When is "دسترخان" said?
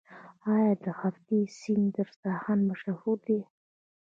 1.95-2.59